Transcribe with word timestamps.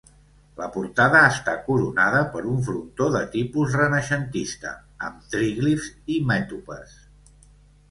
La 0.59 0.67
portada 0.77 1.19
està 1.33 1.53
coronada 1.67 2.21
per 2.37 2.41
un 2.53 2.57
frontó 2.69 3.11
de 3.17 3.21
tipus 3.37 3.77
renaixentista, 3.81 4.73
amb 5.11 5.31
tríglifs 5.37 5.93
i 6.17 6.21
mètopes. 6.33 6.99